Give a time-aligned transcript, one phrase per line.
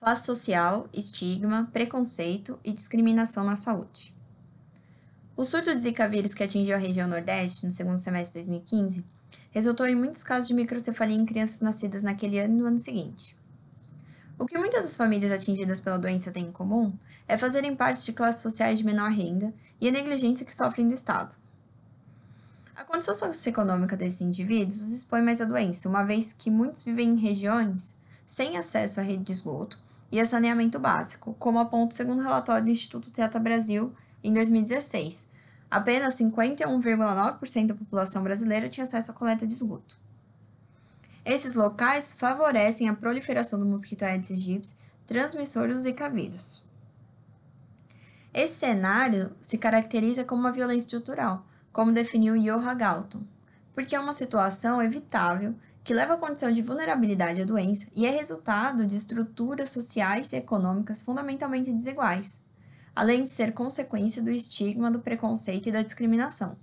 [0.00, 4.14] classe social, estigma, preconceito e discriminação na saúde.
[5.36, 9.04] O surto de Zika vírus que atingiu a região Nordeste no segundo semestre de 2015
[9.50, 13.36] resultou em muitos casos de microcefalia em crianças nascidas naquele ano e no ano seguinte.
[14.38, 16.94] O que muitas das famílias atingidas pela doença têm em comum
[17.28, 20.94] é fazerem parte de classes sociais de menor renda e a negligência que sofrem do
[20.94, 21.36] Estado.
[22.74, 27.10] A condição socioeconômica desses indivíduos os expõe mais à doença, uma vez que muitos vivem
[27.10, 27.94] em regiões
[28.24, 32.64] sem acesso à rede de esgoto e a saneamento básico, como aponta o segundo relatório
[32.64, 35.30] do Instituto Teata Brasil em 2016.
[35.70, 39.96] Apenas 51,9% da população brasileira tinha acesso à coleta de esgoto.
[41.24, 44.74] Esses locais favorecem a proliferação do mosquito Aedes aegypti,
[45.06, 46.64] transmissor do Zika vírus.
[48.32, 53.22] Esse cenário se caracteriza como uma violência estrutural, como definiu Johan Galton,
[53.74, 58.10] porque é uma situação evitável que leva à condição de vulnerabilidade à doença e é
[58.10, 62.42] resultado de estruturas sociais e econômicas fundamentalmente desiguais,
[62.94, 66.56] além de ser consequência do estigma, do preconceito e da discriminação.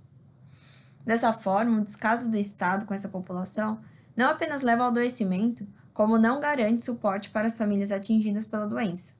[1.04, 3.80] Dessa forma, o descaso do Estado com essa população
[4.16, 9.14] não apenas leva ao adoecimento, como não garante suporte para as famílias atingidas pela doença.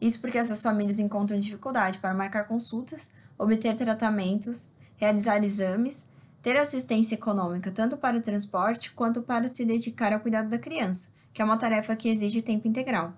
[0.00, 6.06] Isso porque essas famílias encontram dificuldade para marcar consultas, obter tratamentos, realizar exames
[6.42, 11.14] ter assistência econômica tanto para o transporte quanto para se dedicar ao cuidado da criança,
[11.32, 13.14] que é uma tarefa que exige tempo integral.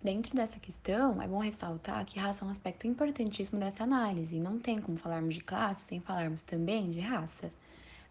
[0.00, 4.40] Dentro dessa questão, é bom ressaltar que raça é um aspecto importantíssimo dessa análise, e
[4.40, 7.50] não tem como falarmos de classe sem falarmos também de raça.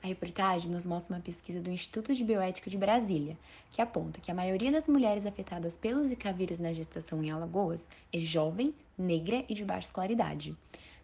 [0.03, 3.37] A reportagem nos mostra uma pesquisa do Instituto de Bioética de Brasília,
[3.71, 7.79] que aponta que a maioria das mulheres afetadas pelos Zika vírus na gestação em Alagoas
[8.11, 10.55] é jovem, negra e de baixa escolaridade.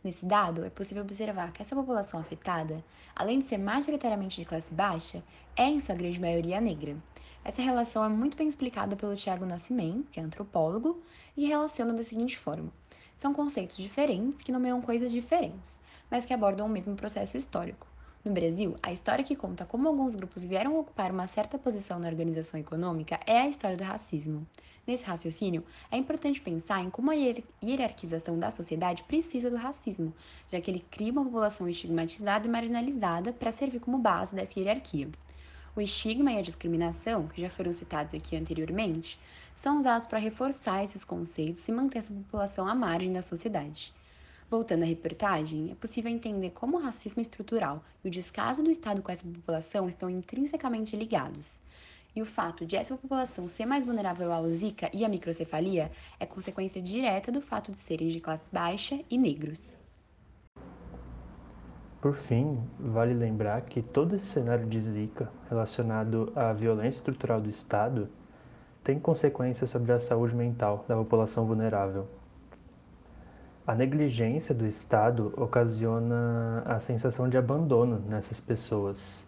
[0.04, 2.84] Nesse dado, é possível observar que essa população afetada,
[3.16, 5.24] além de ser majoritariamente de classe baixa,
[5.56, 6.98] é em sua grande maioria negra.
[7.42, 11.02] Essa relação é muito bem explicada pelo Tiago Nascimento, que é antropólogo,
[11.38, 12.70] e relaciona da seguinte forma:
[13.18, 15.80] são conceitos diferentes que nomeiam coisas diferentes,
[16.12, 17.88] mas que abordam o mesmo processo histórico.
[18.26, 22.08] No Brasil, a história que conta como alguns grupos vieram ocupar uma certa posição na
[22.10, 24.46] organização econômica é a história do racismo.
[24.86, 30.14] Nesse raciocínio, é importante pensar em como a hierarquização da sociedade precisa do racismo,
[30.52, 35.10] já que ele cria uma população estigmatizada e marginalizada para servir como base dessa hierarquia.
[35.74, 39.18] O estigma e a discriminação, que já foram citados aqui anteriormente,
[39.56, 43.94] são usados para reforçar esses conceitos e manter essa população à margem da sociedade.
[44.50, 49.02] Voltando à reportagem, é possível entender como o racismo estrutural e o descaso do Estado
[49.02, 51.63] com essa população estão intrinsecamente ligados.
[52.16, 56.26] E o fato de essa população ser mais vulnerável ao Zika e à microcefalia é
[56.26, 59.76] consequência direta do fato de serem de classe baixa e negros.
[62.00, 67.50] Por fim, vale lembrar que todo esse cenário de Zika relacionado à violência estrutural do
[67.50, 68.10] Estado
[68.84, 72.08] tem consequências sobre a saúde mental da população vulnerável.
[73.66, 79.26] A negligência do Estado ocasiona a sensação de abandono nessas pessoas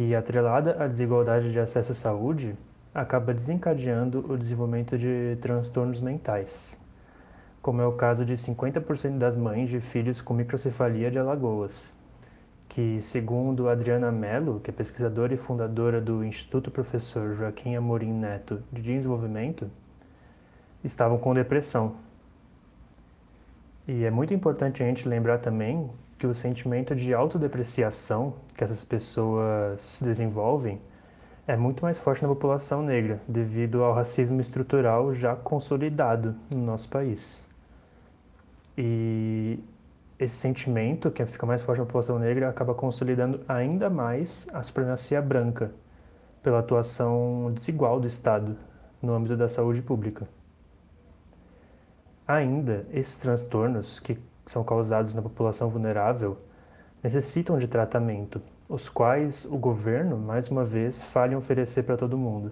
[0.00, 2.56] que, atrelada à desigualdade de acesso à saúde,
[2.94, 6.80] acaba desencadeando o desenvolvimento de transtornos mentais,
[7.60, 11.92] como é o caso de 50% das mães de filhos com microcefalia de Alagoas,
[12.66, 18.62] que, segundo Adriana Mello, que é pesquisadora e fundadora do Instituto Professor Joaquim Amorim Neto
[18.72, 19.70] de Desenvolvimento,
[20.82, 21.96] estavam com depressão.
[23.86, 25.90] E é muito importante a gente lembrar também
[26.20, 30.78] que o sentimento de autodepreciação que essas pessoas desenvolvem
[31.46, 36.90] é muito mais forte na população negra, devido ao racismo estrutural já consolidado no nosso
[36.90, 37.46] país.
[38.76, 39.58] E
[40.18, 45.22] esse sentimento, que fica mais forte na população negra, acaba consolidando ainda mais a supremacia
[45.22, 45.72] branca,
[46.42, 48.58] pela atuação desigual do Estado
[49.00, 50.28] no âmbito da saúde pública.
[52.28, 54.18] Ainda, esses transtornos, que
[54.50, 56.36] são causados na população vulnerável
[57.00, 62.18] necessitam de tratamento, os quais o governo, mais uma vez, falha em oferecer para todo
[62.18, 62.50] mundo.